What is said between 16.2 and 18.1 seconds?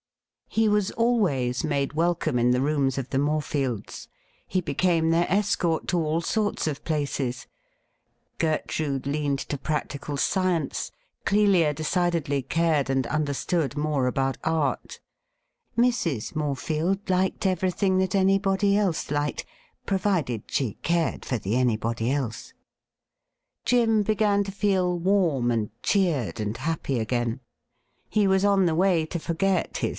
Morefield liked everything